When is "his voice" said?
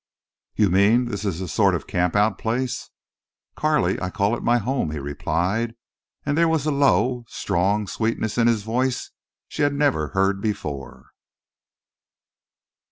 8.47-9.11